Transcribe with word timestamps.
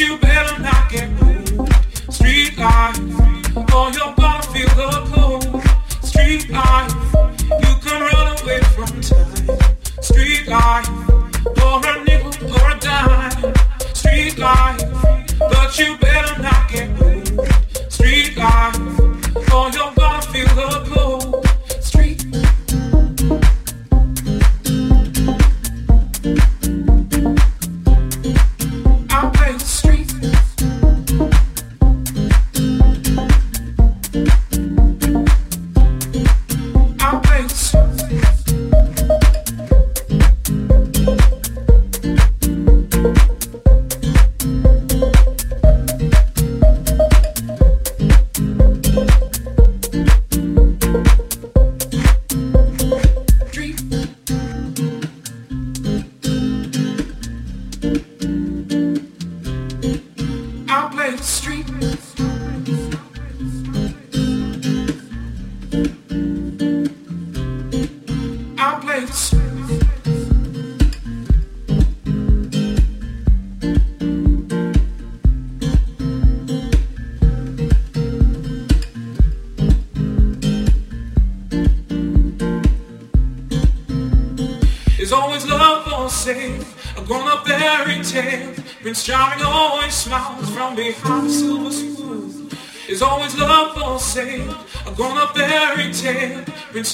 you 0.00 0.16
better 0.16 0.58
knock 0.62 0.94
it 0.94 1.09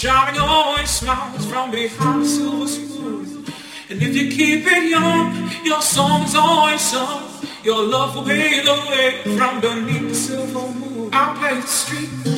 Charming 0.06 0.40
always 0.40 0.88
smiles 0.88 1.44
from 1.46 1.72
behind 1.72 2.22
the 2.22 2.28
silver 2.28 2.68
spoon, 2.68 3.44
And 3.90 4.00
if 4.00 4.14
you 4.14 4.30
keep 4.30 4.64
it 4.64 4.88
young, 4.88 5.50
your 5.64 5.82
song's 5.82 6.32
always 6.36 6.80
sung. 6.80 7.28
Your 7.64 7.82
love 7.82 8.14
will 8.14 8.22
be 8.22 8.60
the 8.60 8.86
way 8.88 9.36
from 9.36 9.60
beneath 9.60 10.08
the 10.08 10.14
silver 10.14 10.72
moon. 10.78 11.10
I 11.12 11.34
play 11.36 11.60
the 11.60 11.66
street. 11.66 12.35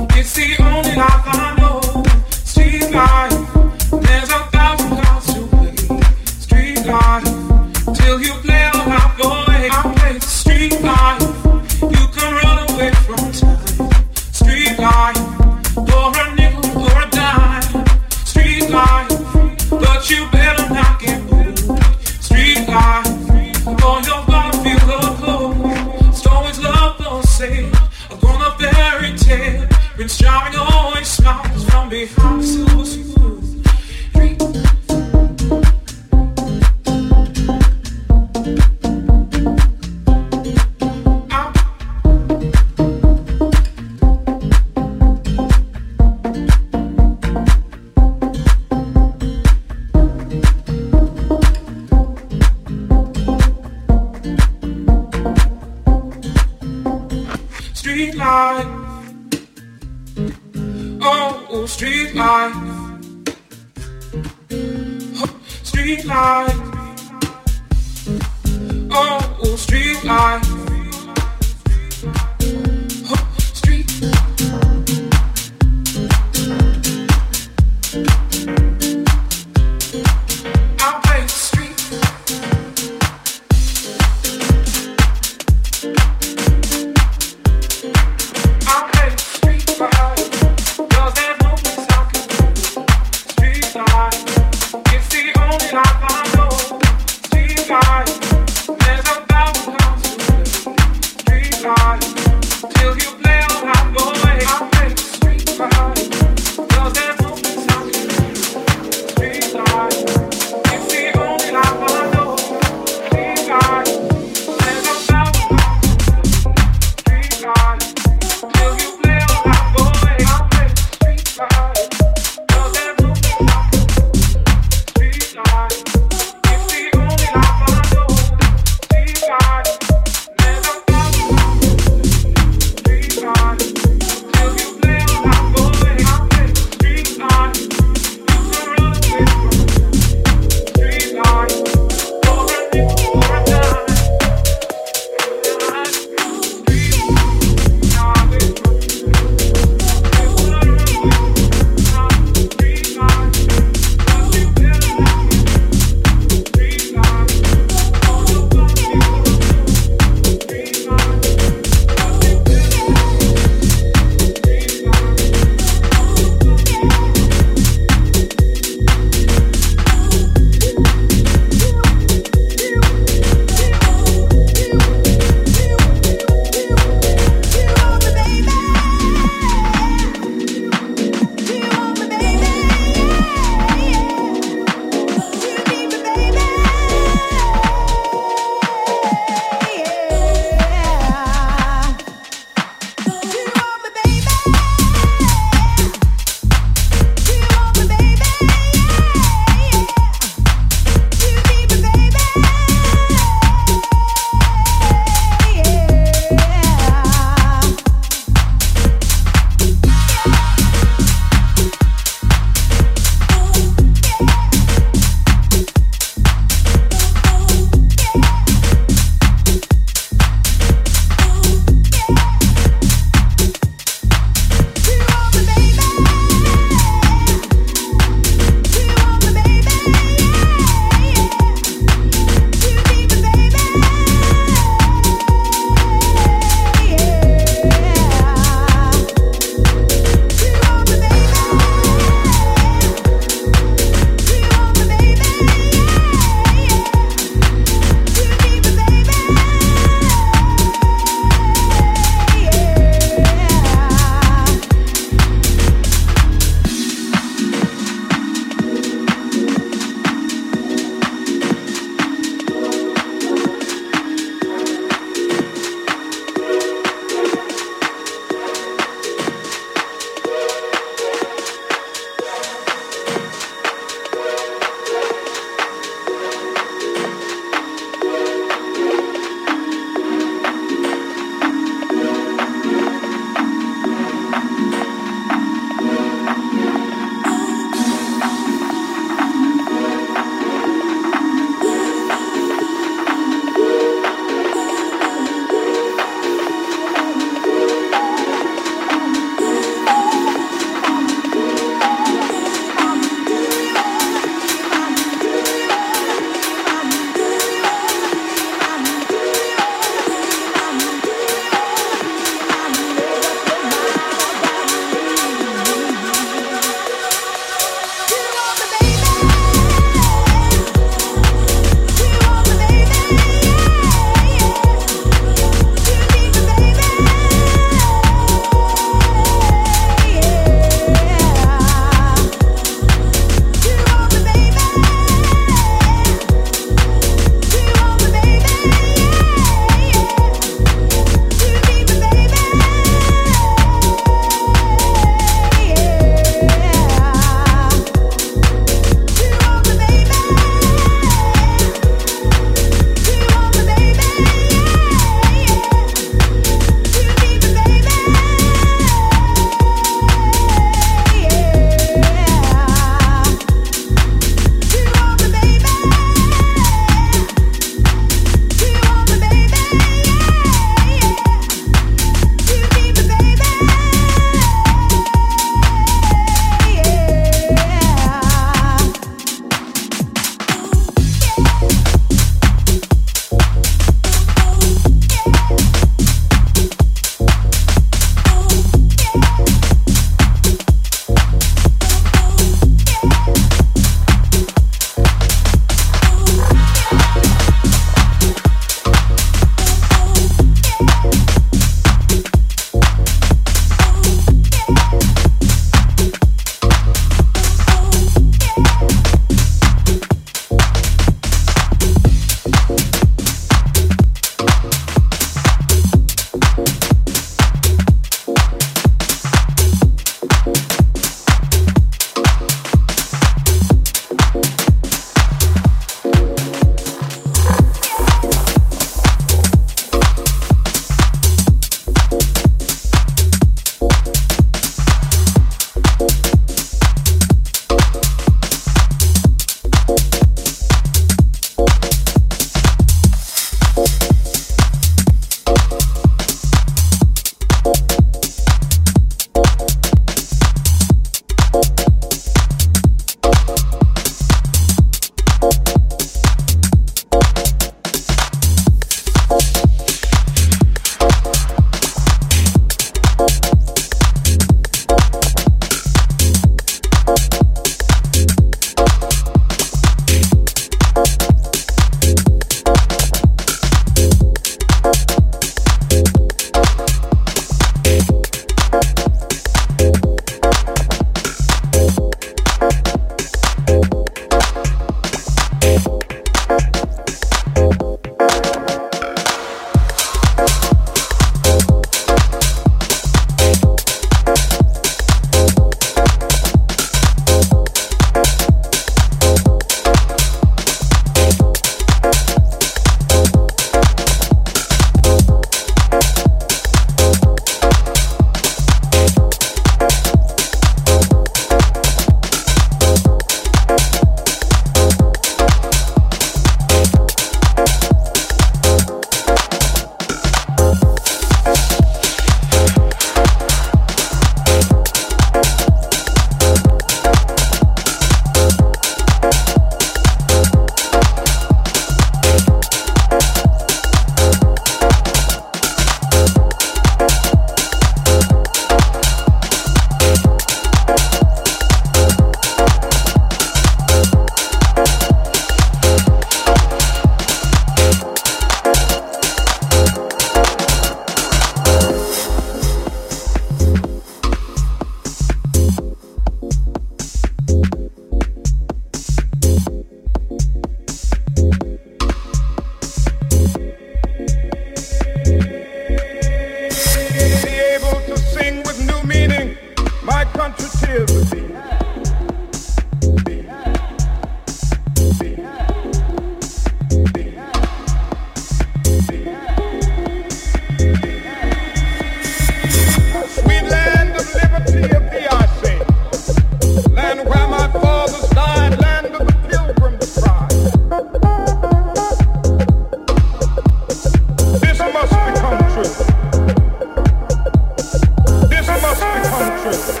This 599.70 600.00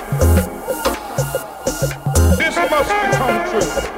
must 2.70 2.88
become 2.88 3.50
true. 3.50 3.97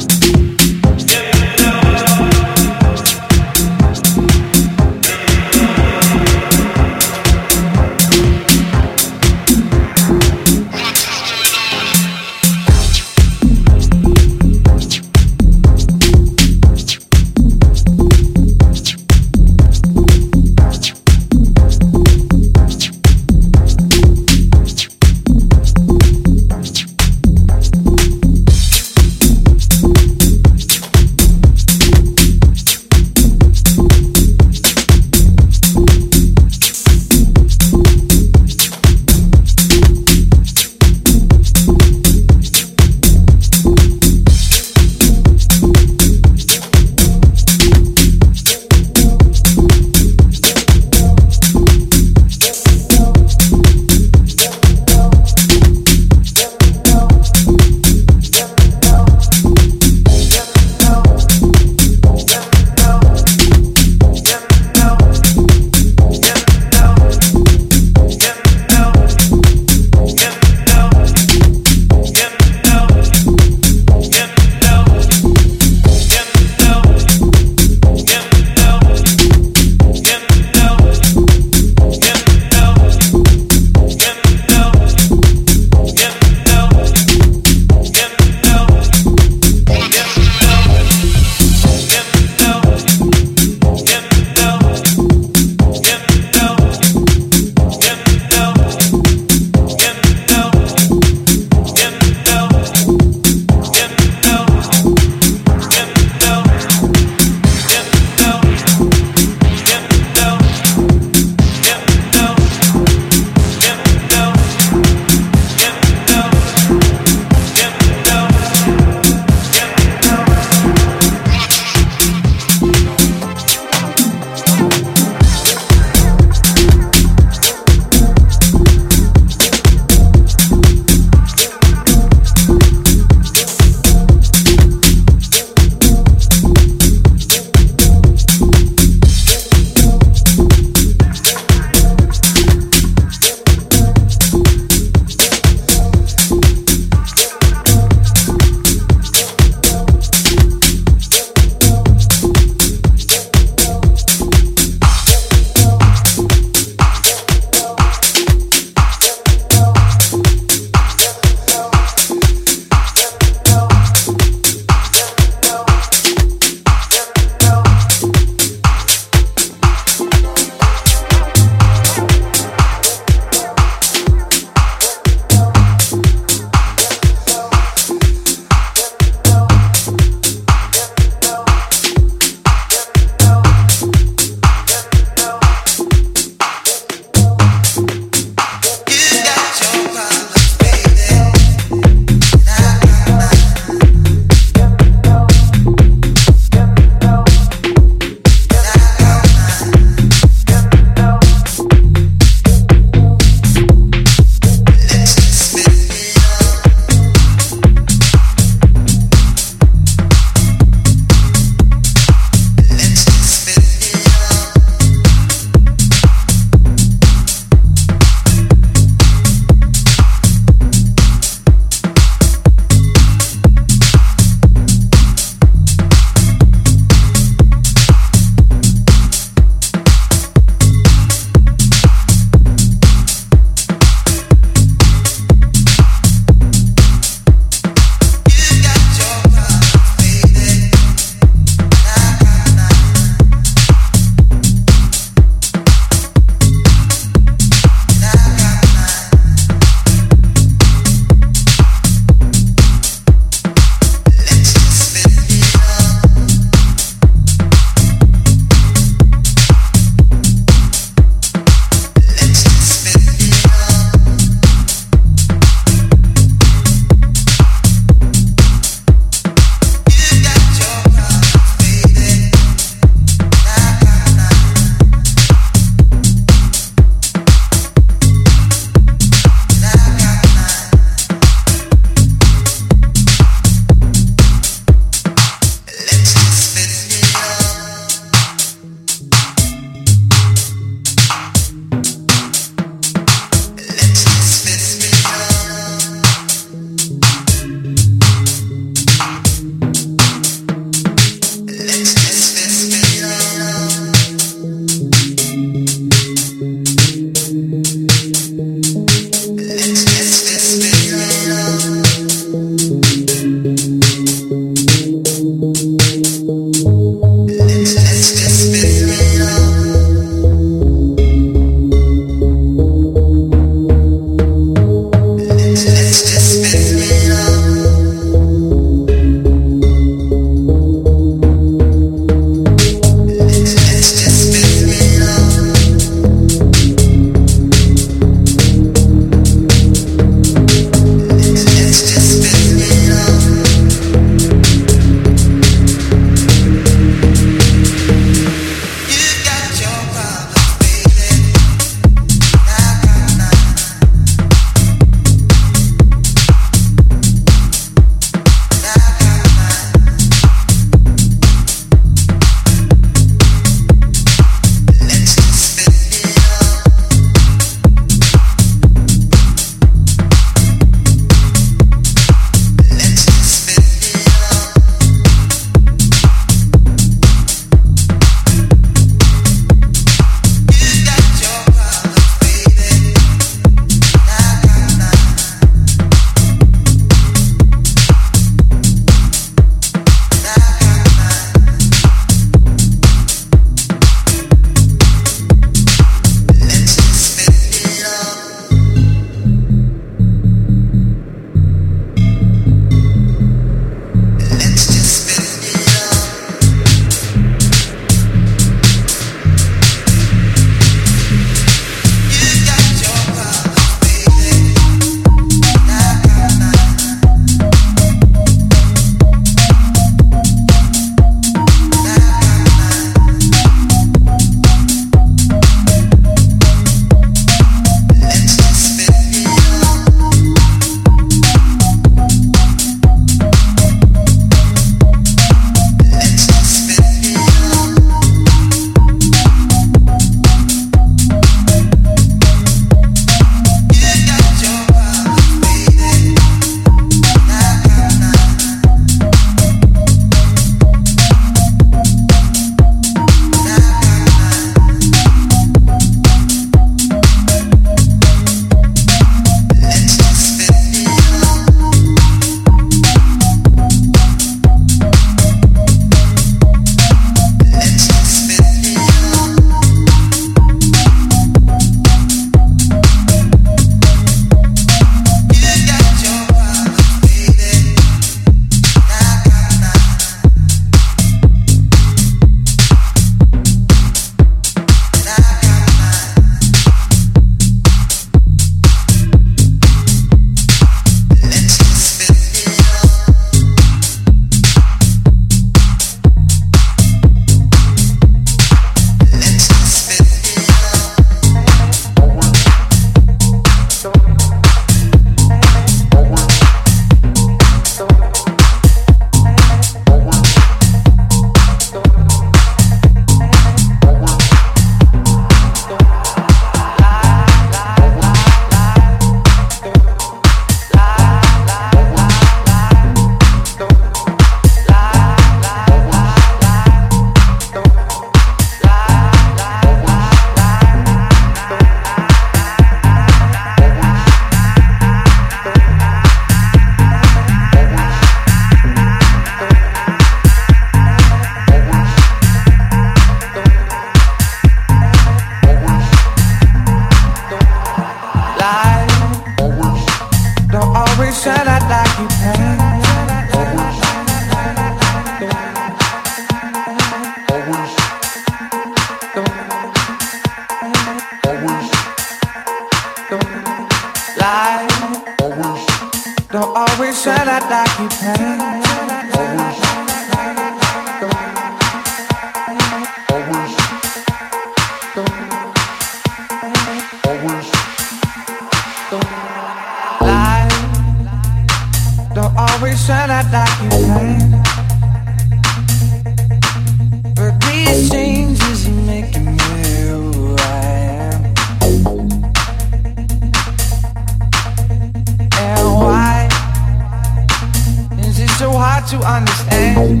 to 598.88 598.98
understand. 598.98 600.00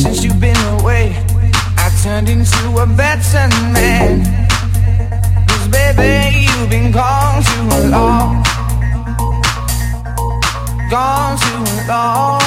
Since 0.00 0.24
you've 0.24 0.40
been 0.40 0.56
away, 0.80 1.14
I 1.76 1.90
turned 2.02 2.30
into 2.30 2.78
a 2.78 2.86
better 2.86 3.48
man. 3.76 4.24
Cause 5.46 5.68
baby, 5.68 6.46
you've 6.46 6.70
been 6.70 6.90
gone 6.90 7.42
too 7.42 7.90
long. 7.90 8.42
Gone 10.88 11.36
too 11.44 11.64
long. 11.86 12.40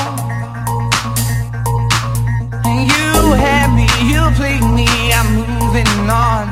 And 2.65 2.79
you 2.89 3.33
had 3.37 3.69
me, 3.75 3.85
you 4.09 4.21
played 4.35 4.65
me, 4.73 4.87
I'm 5.13 5.29
moving 5.35 6.09
on. 6.09 6.45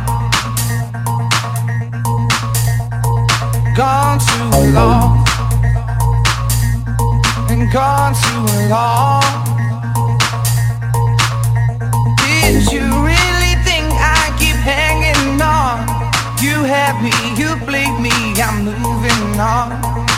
Gone 3.76 4.20
too 4.20 4.74
long 4.74 5.21
been 7.62 7.70
gone 7.72 8.14
too 8.14 8.70
long. 8.70 9.22
Did 12.18 12.72
you 12.72 12.82
really 12.82 13.54
think 13.64 13.88
I 13.92 14.36
keep 14.40 14.56
hanging 14.56 15.42
on? 15.42 15.88
You 16.42 16.64
had 16.64 17.02
me, 17.04 17.12
you 17.40 17.56
played 17.66 18.00
me, 18.00 18.12
I'm 18.42 18.66
moving 18.66 19.40
on. 19.40 20.11